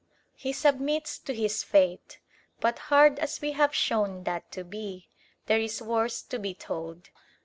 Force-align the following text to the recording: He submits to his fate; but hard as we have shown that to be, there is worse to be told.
He 0.35 0.51
submits 0.51 1.19
to 1.19 1.31
his 1.31 1.61
fate; 1.63 2.17
but 2.59 2.79
hard 2.89 3.19
as 3.19 3.39
we 3.39 3.51
have 3.51 3.75
shown 3.75 4.23
that 4.23 4.51
to 4.53 4.63
be, 4.63 5.09
there 5.45 5.59
is 5.61 5.79
worse 5.79 6.23
to 6.23 6.39
be 6.39 6.55
told. 6.55 7.11